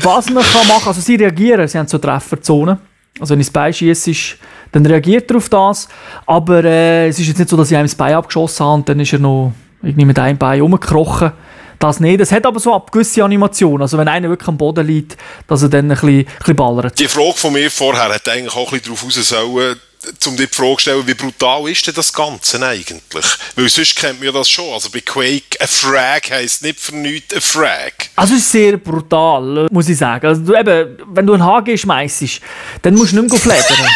was 0.04 0.30
man 0.30 0.44
kann 0.44 0.68
machen, 0.68 0.88
also 0.88 1.02
sie 1.02 1.16
reagieren, 1.16 1.68
sie 1.68 1.78
haben 1.78 1.88
so 1.88 1.98
Trefferzonen. 1.98 2.78
Also 3.20 3.34
wenn 3.34 3.42
ich 3.42 3.48
das 3.48 3.54
Bein 3.54 3.74
schiesse, 3.74 4.38
dann 4.72 4.86
reagiert 4.86 5.30
er 5.30 5.38
auf 5.38 5.50
das. 5.50 5.90
Aber 6.26 6.64
äh, 6.64 7.08
es 7.08 7.20
ist 7.20 7.28
jetzt 7.28 7.40
nicht 7.40 7.50
so, 7.50 7.58
dass 7.58 7.72
ich 7.72 7.78
einem 7.78 7.88
das 7.88 7.96
Bein 7.96 8.14
abgeschossen 8.14 8.66
habe 8.66 8.76
und 8.76 8.90
dann 8.90 9.00
ist 9.00 9.14
er 9.14 9.20
noch 9.20 9.54
irgendwie 9.82 10.06
mit 10.06 10.20
einem 10.20 10.38
Bein 10.38 10.62
rumgekrochen. 10.62 11.32
Das 11.80 12.02
nicht. 12.02 12.20
Es 12.20 12.32
hat 12.32 12.46
aber 12.46 12.60
so 12.60 12.74
ab 12.74 12.92
gewisse 12.92 13.24
Animationen. 13.24 13.82
Also 13.82 13.98
wenn 13.98 14.08
einer 14.08 14.30
wirklich 14.30 14.50
am 14.50 14.58
Boden 14.58 14.86
liegt, 14.86 15.18
dass 15.48 15.62
er 15.62 15.70
dann 15.70 15.86
ein 15.86 15.90
bisschen, 15.90 16.10
ein 16.10 16.26
bisschen 16.26 16.56
ballert. 16.56 17.00
Die 17.00 17.08
Frage 17.08 17.36
von 17.36 17.54
mir 17.54 17.72
vorher 17.72 18.14
hat 18.14 18.28
eigentlich 18.28 18.54
auch 18.54 18.72
ein 18.72 18.80
bisschen 18.80 18.96
darauf 18.96 19.06
raus 19.06 19.30
sollen, 19.30 19.80
um 20.28 20.38
dir 20.38 20.48
die 20.48 20.56
Frage 20.56 20.76
zu 20.76 20.80
stellen, 20.82 21.08
wie 21.08 21.14
brutal 21.14 21.70
ist 21.70 21.88
denn 21.88 21.94
das 21.94 22.12
Ganze 22.12 22.66
eigentlich? 22.66 23.26
Weil 23.56 23.70
sonst 23.70 23.96
kennt 23.96 24.22
man 24.24 24.34
das 24.34 24.50
schon. 24.50 24.74
Also 24.74 24.90
bei 24.90 25.02
Quake, 25.02 25.60
ein 25.60 25.68
Frag 25.68 26.32
heisst 26.32 26.64
nicht 26.64 26.80
für 26.80 26.96
nichts 26.96 27.34
ein 27.34 27.42
Frag. 27.42 28.10
Also 28.16 28.34
es 28.34 28.42
ist 28.42 28.52
sehr 28.52 28.78
brutal, 28.78 29.68
muss 29.72 29.90
ich 29.90 29.98
sagen. 29.98 30.26
Also 30.26 30.42
du, 30.42 30.56
eben, 30.56 30.98
wenn 31.08 31.26
du 31.26 31.34
einen 31.34 31.46
HG 31.46 31.78
schmeißt, 31.78 32.42
dann 32.82 32.96
musst 32.96 33.14
du 33.14 33.22
nicht 33.22 33.32
mehr 33.32 33.40
fledern. 33.40 33.88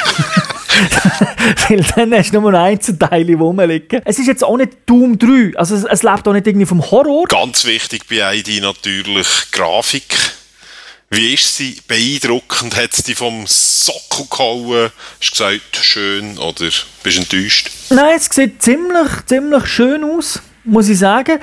Weil 1.69 1.85
dann 1.95 2.13
hast 2.13 2.33
du 2.33 2.41
nur 2.41 2.51
noch 2.51 2.59
Einzelteile 2.59 3.35
rumliegen. 3.35 4.01
Es 4.05 4.19
ist 4.19 4.27
jetzt 4.27 4.43
auch 4.43 4.57
nicht 4.57 4.71
Doom 4.85 5.17
3. 5.17 5.57
Also 5.57 5.75
es, 5.75 5.83
es 5.83 6.03
lebt 6.03 6.27
auch 6.27 6.33
nicht 6.33 6.47
irgendwie 6.47 6.65
vom 6.65 6.89
Horror. 6.91 7.25
Ganz 7.27 7.65
wichtig 7.65 8.03
bei 8.09 8.37
ID 8.37 8.61
natürlich 8.61 9.51
Grafik. 9.51 10.15
Wie 11.09 11.35
ist 11.35 11.57
sie? 11.57 11.77
Beeindruckend? 11.87 12.75
Hat 12.75 12.93
sie 12.93 13.03
dich 13.03 13.17
vom 13.17 13.45
Sockel 13.45 14.25
gehauen? 14.31 14.89
Hast 15.19 15.39
du 15.39 15.43
gesagt, 15.43 15.77
schön 15.83 16.37
oder 16.39 16.65
bist 17.03 17.17
du 17.17 17.21
enttäuscht? 17.21 17.69
Nein, 17.91 18.15
es 18.17 18.25
sieht 18.25 18.63
ziemlich, 18.63 19.25
ziemlich 19.27 19.67
schön 19.67 20.03
aus, 20.03 20.41
muss 20.63 20.89
ich 20.89 20.97
sagen. 20.97 21.39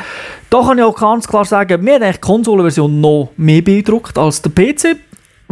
Da 0.51 0.63
kann 0.63 0.79
ich 0.79 0.85
auch 0.85 0.97
ganz 0.97 1.29
klar 1.29 1.45
sagen, 1.45 1.85
mir 1.85 1.95
hat 1.95 2.03
eigentlich 2.03 2.17
die 2.17 2.21
Konsolenversion 2.23 3.01
noch 3.01 3.33
mehr 3.37 3.63
beeindruckt 3.63 4.19
als 4.19 4.43
der 4.43 4.51
PC. 4.51 4.97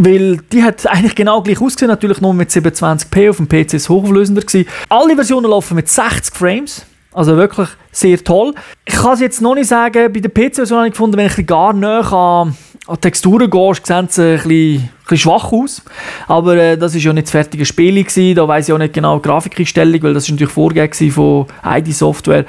Weil 0.00 0.36
die 0.52 0.62
hat 0.62 0.86
eigentlich 0.86 1.16
genau 1.16 1.42
gleich 1.42 1.60
ausgesehen, 1.60 1.90
natürlich 1.90 2.20
nur 2.20 2.32
mit 2.32 2.50
720p, 2.50 3.30
auf 3.30 3.36
dem 3.38 3.48
PC 3.48 3.74
ist 3.74 3.88
hochauflösender 3.88 4.42
gewesen. 4.42 4.68
Alle 4.88 5.16
Versionen 5.16 5.50
laufen 5.50 5.74
mit 5.74 5.88
60 5.88 6.34
Frames, 6.34 6.86
also 7.12 7.36
wirklich 7.36 7.68
sehr 7.90 8.22
toll. 8.22 8.54
Ich 8.84 8.94
kann 8.94 9.14
es 9.14 9.20
jetzt 9.20 9.42
noch 9.42 9.56
nicht 9.56 9.66
sagen, 9.66 10.12
bei 10.12 10.20
der 10.20 10.28
PC-Version 10.28 10.78
habe 10.78 10.86
ich 10.86 10.92
gefunden, 10.92 11.16
wenn 11.16 11.26
ich 11.26 11.46
gar 11.48 11.72
näher 11.72 12.12
an, 12.12 12.56
an 12.88 13.00
Texturen 13.00 13.50
gehst, 13.50 13.86
sehen 13.86 14.08
sie 14.08 14.22
ein 14.22 14.36
bisschen, 14.36 14.76
ein 14.76 14.90
bisschen 15.02 15.18
schwach 15.18 15.52
aus. 15.52 15.82
Aber 16.26 16.56
äh, 16.56 16.78
das 16.78 16.94
war 16.94 17.00
ja 17.00 17.12
nicht 17.12 17.26
das 17.26 17.32
fertige 17.32 17.66
Spiel, 17.66 18.02
gewesen. 18.02 18.34
da 18.34 18.48
weiss 18.48 18.68
ich 18.68 18.74
auch 18.74 18.78
nicht 18.78 18.94
genau 18.94 19.18
die 19.18 19.28
Grafikeinstellung, 19.28 20.02
weil 20.02 20.14
das 20.14 20.24
ist 20.24 20.30
natürlich 20.30 20.52
Vorgänger 20.52 21.12
von 21.12 21.46
ID 21.64 21.94
Software. 21.94 22.46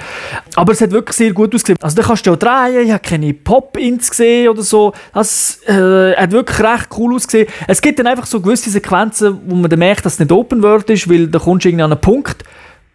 Aber 0.56 0.72
es 0.72 0.80
hat 0.80 0.92
wirklich 0.92 1.18
sehr 1.18 1.34
gut 1.34 1.54
ausgesehen. 1.54 1.78
Also 1.82 1.98
da 1.98 2.04
kannst 2.04 2.26
du 2.26 2.32
auch 2.32 2.38
drehen, 2.38 2.86
ich 2.86 2.92
habe 2.92 3.04
keine 3.04 3.34
Pop-Ins 3.34 4.10
gesehen 4.10 4.48
oder 4.48 4.64
so. 4.64 4.94
Das 5.14 5.60
äh, 5.68 6.16
hat 6.16 6.32
wirklich 6.32 6.60
recht 6.60 6.88
cool 6.98 7.16
ausgesehen. 7.16 7.48
Es 7.68 7.82
gibt 7.82 8.00
dann 8.00 8.08
einfach 8.08 8.26
so 8.26 8.40
gewisse 8.40 8.70
Sequenzen, 8.70 9.42
wo 9.46 9.56
man 9.56 9.70
dann 9.70 9.80
merkt, 9.80 10.06
dass 10.06 10.14
es 10.14 10.20
nicht 10.20 10.32
Open 10.32 10.64
World 10.64 10.90
ist, 10.90 11.10
weil 11.10 11.28
da 11.28 11.40
kommst 11.40 11.66
du 11.66 11.70
irgendwie 11.70 11.84
an 11.84 11.92
einen 11.92 12.02
Punkt, 12.02 12.46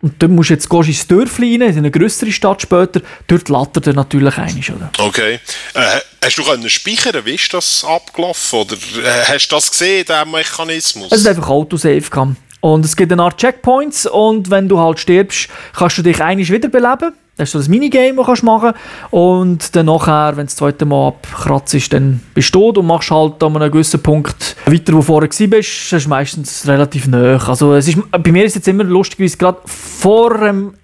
und 0.05 0.23
dann 0.23 0.35
musst 0.35 0.51
du 0.51 0.55
jetzt 0.55 0.69
gehst 0.69 0.89
ins 0.89 1.07
Dörfli 1.07 1.57
rein, 1.57 1.71
in 1.71 1.79
eine 1.79 1.91
größere 1.91 2.31
Stadt 2.31 2.61
später. 2.61 3.01
Dort 3.27 3.49
lattert 3.49 3.87
er 3.87 3.95
natürlich 3.95 4.37
einig, 4.37 4.71
oder? 4.71 4.91
Okay. 4.99 5.39
Äh, 5.73 5.81
hast 6.25 6.39
du 6.39 6.43
können 6.43 6.69
speichern? 6.69 7.25
Wie 7.25 7.35
ist 7.35 7.53
das 7.53 7.85
abgelaufen? 7.85 8.61
Oder 8.61 8.75
äh, 8.75 9.25
hast 9.29 9.49
du 9.49 9.57
das 9.57 9.71
gesehen, 9.71 10.05
diesen 10.09 10.31
Mechanismus? 10.31 11.13
Es 11.13 11.21
ist 11.21 11.27
einfach 11.27 11.49
Autosave 11.49 12.01
gehabt. 12.01 12.37
Und 12.61 12.85
es 12.85 12.97
gibt 12.97 13.13
eine 13.13 13.23
Art 13.23 13.37
Checkpoints 13.37 14.07
und 14.07 14.51
wenn 14.51 14.71
du 14.71 14.79
halt 14.79 14.99
stirbst, 14.99 15.51
kannst 15.77 15.99
du 15.99 16.03
dich 16.03 16.23
einig 16.23 16.51
wiederbeleben. 16.51 17.13
Das 17.37 17.49
ist 17.49 17.53
so 17.53 17.59
das 17.59 17.69
Minigame, 17.69 18.25
das 18.25 18.41
du 18.41 18.47
machen 18.47 18.73
kannst. 18.73 19.13
Und 19.13 19.77
dann 19.77 19.87
nachher, 19.87 20.37
wenn 20.37 20.45
du 20.45 20.47
das 20.47 20.57
zweite 20.57 20.87
Mal 20.87 21.09
abkratzt, 21.09 21.93
dann 21.93 22.23
bist 22.33 22.55
du 22.55 22.61
tot 22.61 22.79
und 22.79 22.87
machst 22.87 23.11
halt 23.11 23.43
an 23.43 23.57
einem 23.57 23.71
gewissen 23.71 24.01
Punkt 24.01 24.57
weiter, 24.65 24.95
wo 24.95 24.99
du 24.99 25.03
vorher 25.03 25.29
warst. 25.29 25.93
Das 25.93 26.03
ist 26.03 26.09
meistens 26.09 26.67
relativ 26.67 27.07
nah. 27.07 27.37
Also 27.47 27.75
es 27.75 27.89
ist, 27.89 27.99
bei 28.11 28.33
mir 28.33 28.45
ist 28.45 28.53
es 28.53 28.57
jetzt 28.57 28.69
immer 28.69 28.85
lustig, 28.85 29.19
wie 29.19 29.25
es 29.27 29.37
gerade 29.37 29.59
vor 29.67 30.39
dem 30.39 30.75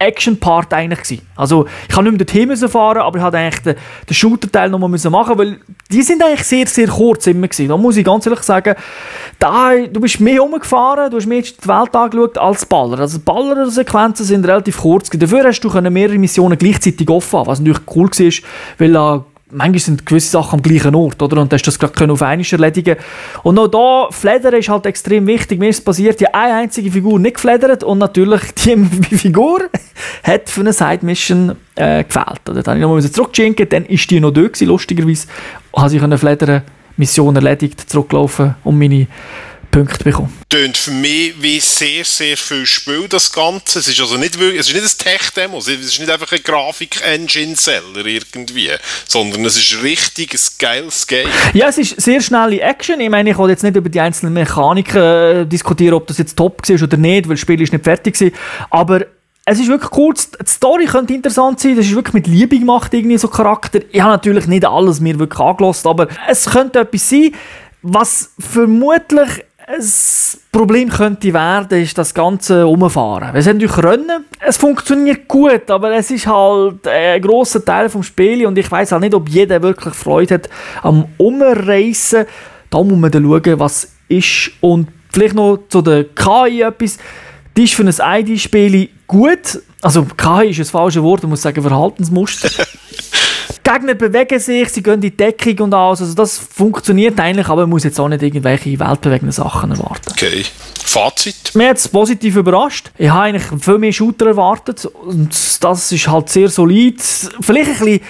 Action-Part 0.00 0.72
eigentlich 0.72 1.02
gewesen. 1.02 1.26
Also 1.36 1.66
ich 1.88 1.94
kann 1.94 2.04
nicht 2.04 2.12
mehr 2.12 2.46
dorthin 2.46 2.68
fahren, 2.68 2.98
aber 2.98 3.18
ich 3.18 3.22
hatte 3.22 3.36
eigentlich 3.36 3.62
den, 3.62 3.76
den 4.08 4.14
Shooter-Teil 4.14 4.70
noch 4.70 4.78
mal 4.78 4.88
müssen 4.88 5.12
machen, 5.12 5.38
weil 5.38 5.60
die 5.90 6.02
sind 6.02 6.22
eigentlich 6.22 6.44
sehr, 6.44 6.66
sehr 6.66 6.88
kurz 6.88 7.26
immer 7.26 7.46
gewesen. 7.46 7.68
Da 7.68 7.76
muss 7.76 7.96
ich 7.96 8.04
ganz 8.04 8.26
ehrlich 8.26 8.42
sagen, 8.42 8.74
da, 9.38 9.72
du 9.74 10.00
bist 10.00 10.20
mehr 10.20 10.40
rumgefahren, 10.40 11.10
du 11.10 11.18
hast 11.18 11.26
mehr 11.26 11.42
die 11.42 11.68
Welt 11.68 11.94
angeschaut 11.94 12.38
als 12.38 12.66
Baller. 12.66 13.00
Also 13.00 13.18
Baller-Sequenzen 13.18 14.24
sind 14.24 14.46
relativ 14.46 14.78
kurz 14.78 15.10
gewesen. 15.10 15.30
Dafür 15.30 15.48
hast 15.48 15.60
du 15.60 15.90
mehrere 15.90 16.18
Missionen 16.18 16.58
gleichzeitig 16.58 17.08
offen 17.08 17.40
haben, 17.40 17.46
was 17.46 17.60
natürlich 17.60 17.82
cool 17.94 18.08
war, 18.08 18.48
weil 18.78 19.24
manchmal 19.50 19.78
sind 19.78 20.06
gewisse 20.06 20.30
Sachen 20.30 20.58
am 20.58 20.62
gleichen 20.62 20.94
Ort, 20.94 21.20
oder? 21.22 21.40
Und 21.40 21.52
hast 21.52 21.66
das 21.66 21.78
gerade 21.78 22.12
auf 22.12 22.22
einmal 22.22 22.46
erledigen 22.50 22.96
Und 23.42 23.56
noch 23.56 23.68
da, 23.68 24.08
Fledern 24.10 24.54
ist 24.54 24.68
halt 24.68 24.86
extrem 24.86 25.26
wichtig. 25.26 25.58
Mir 25.58 25.68
ist 25.68 25.84
passiert, 25.84 26.20
die 26.20 26.32
eine 26.32 26.54
einzige 26.54 26.90
Figur 26.90 27.18
nicht 27.18 27.34
gefledert 27.34 27.82
und 27.84 27.98
natürlich 27.98 28.40
die 28.64 28.76
Figur 29.16 29.62
hat 30.22 30.48
für 30.48 30.60
eine 30.60 30.72
Side-Mission 30.72 31.56
äh, 31.74 32.04
gefehlt. 32.04 32.48
Oder? 32.48 32.62
Dann 32.62 32.82
habe 32.82 32.98
ich 32.98 33.04
noch 33.04 33.10
zurückgeschinken, 33.12 33.68
dann 33.68 33.86
ist 33.86 34.10
die 34.10 34.20
noch 34.20 34.30
da 34.30 34.42
gewesen, 34.42 34.68
lustigerweise. 34.68 35.26
Habe 35.74 35.94
ich 35.94 36.02
eine 36.02 36.18
Fledern 36.18 36.62
Mission 36.96 37.34
erledigt, 37.34 37.80
zurückgelaufen 37.88 38.54
und 38.62 38.78
meine 38.78 39.06
Punkte 39.70 40.04
bekommen. 40.04 40.32
Tönt 40.48 40.76
für 40.76 40.90
mich 40.90 41.34
wie 41.40 41.60
sehr, 41.60 42.04
sehr 42.04 42.36
viel 42.36 42.66
Spiel, 42.66 43.06
das 43.08 43.32
Ganze. 43.32 43.78
Es 43.78 43.88
ist 43.88 44.00
also 44.00 44.16
nicht, 44.16 44.38
wirklich, 44.38 44.60
es 44.60 44.68
ist 44.68 44.74
nicht 44.74 44.84
ein 44.84 45.12
Tech-Demo, 45.12 45.58
es 45.58 45.68
ist 45.68 45.98
nicht 45.98 46.10
einfach 46.10 46.32
ein 46.32 46.42
Grafik-Engine-Seller 46.42 48.04
irgendwie, 48.04 48.70
sondern 49.06 49.44
es 49.44 49.56
ist 49.56 49.82
richtig 49.82 50.34
ein 50.34 50.40
geiles 50.58 51.06
Game. 51.06 51.28
Ja, 51.54 51.68
es 51.68 51.78
ist 51.78 52.00
sehr 52.00 52.20
schnelle 52.20 52.60
Action. 52.60 53.00
Ich 53.00 53.10
meine, 53.10 53.30
ich 53.30 53.38
wollte 53.38 53.52
jetzt 53.52 53.62
nicht 53.62 53.76
über 53.76 53.88
die 53.88 54.00
einzelnen 54.00 54.32
Mechaniken 54.32 55.00
äh, 55.00 55.46
diskutieren, 55.46 55.94
ob 55.94 56.06
das 56.06 56.18
jetzt 56.18 56.36
top 56.36 56.68
war 56.68 56.82
oder 56.82 56.96
nicht, 56.96 57.28
weil 57.28 57.34
das 57.34 57.40
Spiel 57.40 57.60
ist 57.60 57.72
nicht 57.72 57.84
fertig 57.84 58.20
war. 58.20 58.30
Aber 58.70 59.06
es 59.44 59.58
ist 59.58 59.68
wirklich 59.68 59.92
cool. 59.96 60.14
Die 60.14 60.48
Story 60.48 60.86
könnte 60.86 61.14
interessant 61.14 61.60
sein. 61.60 61.76
Das 61.76 61.86
ist 61.86 61.94
wirklich 61.94 62.14
mit 62.14 62.26
Liebe 62.26 62.58
gemacht, 62.58 62.92
irgendwie 62.94 63.18
so 63.18 63.28
Charakter. 63.28 63.80
Ich 63.90 64.00
habe 64.00 64.12
natürlich 64.12 64.46
nicht 64.46 64.64
alles 64.64 65.00
mir 65.00 65.18
wirklich 65.18 65.40
angelost, 65.40 65.86
aber 65.86 66.08
es 66.28 66.46
könnte 66.46 66.80
etwas 66.80 67.08
sein, 67.08 67.34
was 67.82 68.30
vermutlich 68.38 69.44
ein 69.70 69.84
Problem 70.50 70.88
könnte 70.88 71.32
werden, 71.32 71.82
ist 71.82 71.96
das 71.96 72.12
ganze 72.12 72.66
Umfahren. 72.66 73.32
Wir 73.32 73.42
sind 73.42 73.62
durch 73.62 73.78
Rennen. 73.78 74.24
Es 74.40 74.56
funktioniert 74.56 75.28
gut, 75.28 75.70
aber 75.70 75.94
es 75.94 76.10
ist 76.10 76.26
halt 76.26 76.86
ein 76.88 77.22
grosser 77.22 77.64
Teil 77.64 77.88
vom 77.88 78.02
Spiel 78.02 78.46
und 78.46 78.58
ich 78.58 78.70
weiß 78.70 78.92
halt 78.92 79.02
nicht, 79.02 79.14
ob 79.14 79.28
jeder 79.28 79.62
wirklich 79.62 79.94
Freude 79.94 80.34
hat 80.34 80.48
am 80.82 81.06
Umreißen. 81.18 82.26
Da 82.68 82.82
muss 82.82 82.98
man 82.98 83.10
dann 83.10 83.24
schauen, 83.24 83.60
was 83.60 83.92
ist 84.08 84.50
und 84.60 84.88
vielleicht 85.10 85.34
noch 85.34 85.58
zu 85.68 85.82
der 85.82 86.04
KI 86.04 86.62
etwas. 86.62 86.98
Die 87.56 87.64
ist 87.64 87.74
für 87.74 87.84
ein 87.84 88.22
ID-Spiel 88.22 88.88
gut. 89.06 89.60
Also 89.82 90.04
KI 90.16 90.50
ist 90.50 90.58
ein 90.58 90.64
falsches 90.64 91.02
Wort, 91.02 91.22
man 91.22 91.30
muss 91.30 91.42
sagen 91.42 91.62
Verhaltensmuster. 91.62 92.50
Die 93.70 93.74
Gegner 93.74 93.94
bewegen 93.94 94.40
sich, 94.40 94.68
sie 94.68 94.82
gehen 94.82 94.94
in 94.94 95.00
die 95.00 95.16
Deckung 95.16 95.66
und 95.66 95.74
alles. 95.74 96.00
Also 96.00 96.14
das 96.14 96.38
funktioniert 96.38 97.20
eigentlich, 97.20 97.48
aber 97.48 97.62
man 97.62 97.70
muss 97.70 97.84
jetzt 97.84 98.00
auch 98.00 98.08
nicht 98.08 98.20
irgendwelche 98.20 98.80
weltbewegenden 98.80 99.30
Sachen 99.30 99.70
erwarten. 99.70 100.10
Okay. 100.10 100.44
Fazit? 100.82 101.54
Mir 101.54 101.68
hat 101.68 101.76
es 101.76 101.86
positiv 101.86 102.34
überrascht. 102.34 102.90
Ich 102.98 103.08
habe 103.08 103.22
eigentlich 103.22 103.44
viel 103.62 103.78
mehr 103.78 103.92
Shooter 103.92 104.26
erwartet 104.26 104.86
und 104.86 105.62
das 105.62 105.92
ist 105.92 106.08
halt 106.08 106.30
sehr 106.30 106.48
solid. 106.48 107.00
Vielleicht 107.00 107.70
ein 107.70 107.78
bisschen, 107.78 108.00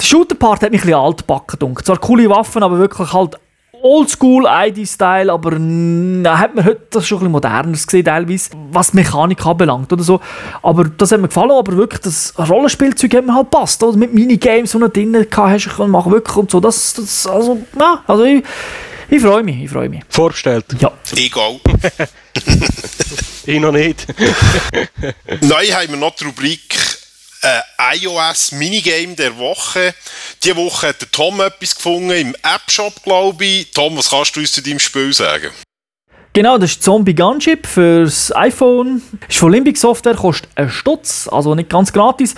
der 0.00 0.06
Shooter-Part 0.06 0.62
hat 0.62 0.70
mich 0.70 0.82
ein 0.82 0.86
bisschen 0.86 1.00
altbacken 1.00 1.58
gedacht. 1.58 1.86
Zwar 1.86 1.98
coole 1.98 2.30
Waffen, 2.30 2.62
aber 2.62 2.78
wirklich 2.78 3.12
halt 3.12 3.36
Oldschool 3.82 4.46
ID-Style, 4.48 5.32
aber 5.32 5.50
da 5.52 6.38
hat 6.38 6.54
man 6.54 6.64
heute 6.64 6.82
das 6.90 7.06
schon 7.06 7.18
ein 7.18 7.20
bisschen 7.20 7.32
moderner 7.32 7.72
gesehen, 7.72 8.04
teilweise, 8.04 8.50
was 8.70 8.92
Mechanik 8.92 9.44
anbelangt 9.44 9.92
oder 9.92 10.02
so. 10.02 10.20
Aber 10.62 10.84
das 10.84 11.12
hat 11.12 11.20
mir 11.20 11.28
gefallen, 11.28 11.50
aber 11.50 11.76
wirklich 11.76 12.00
das 12.00 12.34
Rollenspielzeug 12.38 13.14
hat 13.14 13.26
mir 13.26 13.34
halt 13.34 13.50
passt, 13.50 13.82
oder? 13.82 13.96
Mit 13.96 14.14
Minigames, 14.14 14.72
die 14.72 14.78
du 14.78 14.88
drin 14.88 15.26
hast, 15.30 15.66
ich 15.66 15.78
machen 15.78 16.12
wirklich 16.12 16.36
und 16.36 16.50
so. 16.50 16.60
Das, 16.60 16.94
das 16.94 17.26
also, 17.26 17.60
ja, 17.78 18.02
also 18.06 18.24
ich, 18.24 18.42
ich 19.08 19.20
freue 19.20 19.42
mich, 19.42 19.64
ich 19.64 19.70
freue 19.70 19.88
mich. 19.88 20.02
Vorbestellt? 20.08 20.66
Ja. 20.78 20.92
Egal. 21.16 21.60
ich 23.46 23.60
noch 23.60 23.72
nicht. 23.72 24.06
Neu 25.40 25.66
haben 25.72 25.90
wir 25.90 25.96
noch 25.96 26.14
die 26.14 26.24
Rubrik 26.24 26.76
äh, 27.42 27.96
iOS 27.96 28.52
Minigame 28.52 29.14
der 29.14 29.36
Woche. 29.36 29.94
Diese 30.42 30.56
Woche 30.56 30.88
hat 30.88 31.00
der 31.00 31.10
Tom 31.10 31.40
etwas 31.40 31.74
gefunden 31.74 32.10
im 32.10 32.34
App 32.34 32.70
Shop, 32.70 33.02
glaube 33.02 33.44
ich. 33.44 33.70
Tom, 33.72 33.96
was 33.96 34.10
kannst 34.10 34.36
du 34.36 34.40
uns 34.40 34.52
zu 34.52 34.62
deinem 34.62 34.78
Spiel 34.78 35.12
sagen? 35.12 35.50
Genau, 36.32 36.58
das 36.58 36.72
ist 36.72 36.82
Zombie 36.84 37.14
Gunship 37.14 37.66
fürs 37.66 38.34
iPhone. 38.36 39.02
Ist 39.28 39.38
von 39.38 39.50
Limbic 39.50 39.76
Software, 39.76 40.14
kostet 40.14 40.48
einen 40.54 40.70
Stutz, 40.70 41.28
also 41.30 41.54
nicht 41.54 41.70
ganz 41.70 41.92
gratis. 41.92 42.36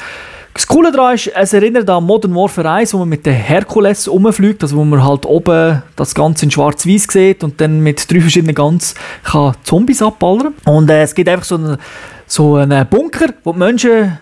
Das 0.54 0.66
Coole 0.66 0.92
daran 0.92 1.14
ist, 1.14 1.28
es 1.28 1.52
erinnert 1.52 1.88
an 1.88 2.04
Modern 2.04 2.35
Warfare 2.35 2.71
1, 2.71 2.92
wo 2.92 2.99
man 2.99 3.09
mit 3.09 3.25
der 3.25 3.32
Herkules 3.32 4.09
rumfliegt, 4.09 4.62
also 4.62 4.76
wo 4.76 4.85
man 4.85 5.02
halt 5.02 5.25
oben 5.25 5.82
das 5.97 6.14
Ganze 6.14 6.44
in 6.44 6.50
schwarz-weiß 6.50 7.06
sieht 7.11 7.42
und 7.42 7.61
dann 7.61 7.80
mit 7.80 8.11
drei 8.11 8.21
verschiedenen 8.21 8.54
Guns 8.54 8.94
kann 9.25 9.54
Zombies 9.62 10.02
abballern. 10.02 10.54
Und 10.66 10.90
äh, 10.90 11.02
es 11.02 11.14
gibt 11.14 11.28
einfach 11.28 11.44
so 11.44 11.54
einen, 11.54 11.78
so 12.26 12.56
einen 12.56 12.87
Bunker, 12.87 13.32
wo 13.44 13.52
die 13.52 13.59
Menschen 13.59 14.18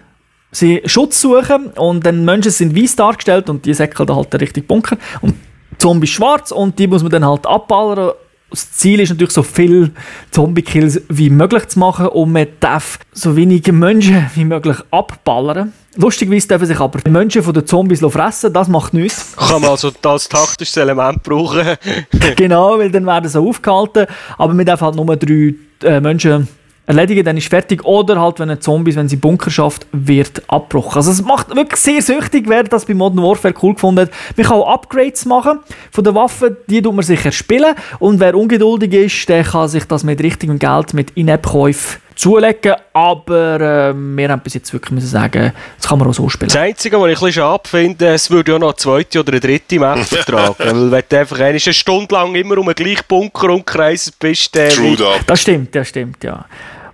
sie 0.50 0.82
Schutz 0.84 1.20
suchen 1.20 1.68
und 1.76 2.04
dann 2.04 2.24
Menschen 2.24 2.50
sind 2.50 2.76
weiß 2.76 2.96
dargestellt 2.96 3.48
und 3.48 3.64
die 3.64 3.74
säckeln 3.74 4.06
da 4.06 4.16
halt 4.16 4.32
den 4.32 4.40
richtigen 4.40 4.66
Bunker 4.66 4.96
und 5.20 5.34
Zombies 5.78 6.10
schwarz 6.10 6.52
und 6.52 6.78
die 6.78 6.86
muss 6.86 7.02
man 7.02 7.10
dann 7.10 7.24
halt 7.24 7.46
abballern. 7.46 8.12
Das 8.50 8.72
Ziel 8.72 8.98
ist 8.98 9.10
natürlich, 9.10 9.32
so 9.32 9.44
viele 9.44 9.92
Zombie-Kills 10.32 11.02
wie 11.08 11.30
möglich 11.30 11.68
zu 11.68 11.78
machen 11.78 12.08
und 12.08 12.32
man 12.32 12.48
darf 12.58 12.98
so 13.12 13.36
wenige 13.36 13.72
Menschen 13.72 14.28
wie 14.34 14.44
möglich 14.44 14.76
abballern. 14.90 15.72
Lustigweise 15.96 16.48
dürfen 16.48 16.66
sich 16.66 16.80
aber 16.80 16.98
die 17.00 17.10
Menschen 17.10 17.42
von 17.42 17.54
den 17.54 17.66
Zombies 17.66 18.00
fressen, 18.00 18.52
das 18.52 18.68
macht 18.68 18.92
nichts. 18.92 19.36
Kann 19.36 19.60
man 19.60 19.70
also 19.70 19.92
das 20.02 20.28
taktisches 20.28 20.76
Element 20.76 21.22
brauchen. 21.22 21.76
genau, 22.36 22.78
weil 22.78 22.90
dann 22.90 23.06
werden 23.06 23.28
sie 23.28 23.40
aufgehalten, 23.40 24.06
aber 24.36 24.52
man 24.52 24.66
darf 24.66 24.80
halt 24.80 24.96
nur 24.96 25.16
drei 25.16 25.54
äh, 25.84 26.00
Menschen 26.00 26.48
erledigen, 26.90 27.24
dann 27.24 27.36
ist 27.36 27.48
fertig. 27.48 27.84
Oder 27.84 28.20
halt, 28.20 28.38
wenn 28.40 28.50
ein 28.50 28.60
Zombies, 28.60 28.96
wenn 28.96 29.08
sie 29.08 29.16
Bunker 29.16 29.50
schafft, 29.50 29.86
wird 29.92 30.42
abbrochen. 30.48 30.96
Also 30.96 31.10
es 31.10 31.22
macht 31.22 31.54
wirklich 31.54 31.80
sehr 31.80 32.02
süchtig, 32.02 32.44
wer 32.48 32.64
das 32.64 32.84
bei 32.84 32.94
Modern 32.94 33.22
Warfare 33.22 33.54
cool 33.62 33.74
gefunden 33.74 34.02
hat. 34.02 34.10
Man 34.36 34.46
kann 34.46 34.56
auch 34.56 34.74
Upgrades 34.74 35.24
machen 35.24 35.60
von 35.90 36.04
den 36.04 36.14
Waffen, 36.14 36.56
die 36.66 36.82
tut 36.82 36.94
man 36.94 37.04
sich 37.04 37.24
erspielen. 37.24 37.74
Und 37.98 38.20
wer 38.20 38.34
ungeduldig 38.34 38.92
ist, 38.92 39.28
der 39.28 39.44
kann 39.44 39.68
sich 39.68 39.84
das 39.84 40.04
mit 40.04 40.20
richtigem 40.22 40.58
Geld, 40.58 40.94
mit 40.94 41.10
In-App-Käufen 41.12 42.00
zulegen, 42.20 42.74
aber 42.92 43.60
äh, 43.60 43.94
wir 43.94 44.28
haben 44.28 44.42
bis 44.42 44.52
jetzt 44.52 44.72
wirklich 44.74 44.92
müssen 44.92 45.08
sagen, 45.08 45.52
das 45.78 45.88
kann 45.88 45.98
man 45.98 46.08
auch 46.08 46.12
so 46.12 46.28
spielen. 46.28 46.48
Das 46.48 46.56
Einzige, 46.56 47.00
was 47.00 47.10
ich 47.10 47.16
ein 47.16 47.24
bisschen 47.24 47.32
schade 47.32 47.62
finde, 47.66 48.08
es 48.08 48.30
würde 48.30 48.52
ja 48.52 48.58
noch 48.58 48.68
eine 48.68 48.76
zweite 48.76 49.20
oder 49.20 49.32
eine 49.32 49.40
dritte 49.40 49.78
Map 49.78 49.98
vertragen. 50.04 50.54
weil 50.58 50.90
wenn 50.90 51.02
du 51.08 51.18
einfach 51.18 51.40
eine 51.40 51.58
Stunde 51.58 52.14
lang 52.14 52.34
immer 52.34 52.58
um 52.58 52.66
den 52.66 52.74
gleichen 52.74 53.04
Bunker 53.08 53.48
umkreist 53.48 54.18
bist, 54.18 54.54
dann... 54.54 54.68
True 54.68 54.96
that. 54.96 55.20
Das 55.26 55.40
stimmt, 55.40 55.74
das 55.74 55.88
stimmt, 55.88 56.22
ja. 56.22 56.44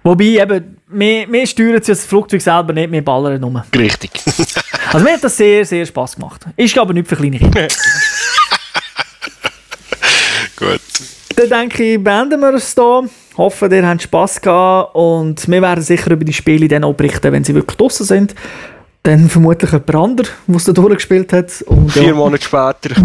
Wobei 0.06 0.40
eben, 0.40 0.76
wir, 0.86 1.32
wir 1.32 1.46
steuern 1.48 1.82
das 1.84 2.06
Flugzeug 2.06 2.40
selber 2.40 2.72
nicht, 2.72 2.92
wir 2.92 3.04
ballern 3.04 3.40
nur. 3.40 3.64
Richtig. 3.76 4.12
Also 4.92 5.04
mir 5.04 5.14
hat 5.14 5.24
das 5.24 5.36
sehr, 5.36 5.66
sehr 5.66 5.84
Spass 5.84 6.14
gemacht. 6.14 6.42
Ist 6.56 6.78
aber 6.78 6.92
nicht 6.92 7.08
für 7.08 7.16
kleine 7.16 7.38
Kinder. 7.38 7.62
Gut. 10.56 10.80
Dann 11.34 11.48
denke 11.48 11.82
ich, 11.82 12.02
beenden 12.02 12.40
wir 12.40 12.54
es 12.54 12.72
hier. 12.72 13.10
Hoffe, 13.36 13.66
ihr 13.66 13.86
habt 13.86 14.02
Spass 14.02 14.40
gehabt 14.40 14.94
und 14.94 15.48
wir 15.48 15.60
werden 15.60 15.82
sicher 15.82 16.12
über 16.12 16.24
die 16.24 16.32
Spiele 16.32 16.68
dann 16.68 16.84
auch 16.84 16.94
berichten, 16.94 17.32
wenn 17.32 17.42
sie 17.42 17.52
wirklich 17.52 17.76
draußen 17.76 18.06
sind. 18.06 18.36
Dann 19.02 19.28
vermutlich 19.28 19.72
jemand 19.72 19.94
anderes, 19.96 20.30
der 20.46 20.56
es 20.56 20.64
da 20.64 20.72
durchgespielt 20.72 21.32
hat. 21.32 21.50
Und, 21.66 21.92
Vier 21.92 22.04
ja, 22.04 22.14
Monate 22.14 22.44
später. 22.44 22.94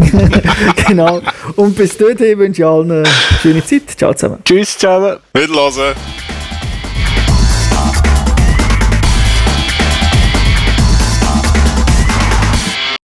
genau. 0.88 1.20
Und 1.56 1.76
bis 1.76 1.98
dorthin 1.98 2.38
wünsche 2.38 2.62
ich 2.62 2.68
allen 2.68 2.92
eine 2.92 3.04
schöne 3.42 3.66
Zeit. 3.66 3.90
Ciao 3.98 4.14
zusammen. 4.14 4.38
Tschüss 4.46 4.78
zusammen. 4.78 5.18
Wiederhören. 5.34 5.96